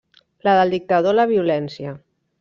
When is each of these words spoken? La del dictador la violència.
La 0.47 0.53
del 0.59 0.71
dictador 0.75 1.17
la 1.17 1.25
violència. 1.33 1.93